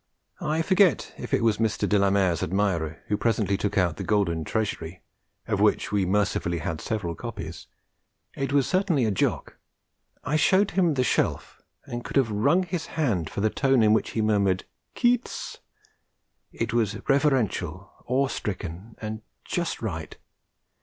[0.41, 1.87] I forget if it was Mr.
[1.87, 5.03] de la Mare's admirer who presently took out The Golden Treasury,
[5.47, 7.67] of which we mercifully had several copies;
[8.33, 9.57] it was certainly a Jock.
[10.23, 13.93] I showed him the Shelf, and could have wrung his hand for the tone in
[13.93, 14.63] which he murmured
[14.95, 15.59] 'Keats!'
[16.51, 20.17] It was reverential, awe stricken and just right.